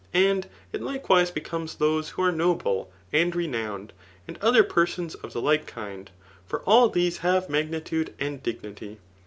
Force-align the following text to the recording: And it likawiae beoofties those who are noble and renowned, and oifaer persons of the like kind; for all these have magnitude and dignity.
And 0.15 0.47
it 0.73 0.81
likawiae 0.81 1.31
beoofties 1.31 1.77
those 1.77 2.09
who 2.09 2.23
are 2.23 2.31
noble 2.31 2.89
and 3.13 3.35
renowned, 3.35 3.93
and 4.27 4.39
oifaer 4.39 4.67
persons 4.67 5.13
of 5.13 5.31
the 5.33 5.41
like 5.43 5.67
kind; 5.67 6.09
for 6.43 6.61
all 6.63 6.89
these 6.89 7.19
have 7.19 7.51
magnitude 7.51 8.15
and 8.19 8.41
dignity. 8.41 8.97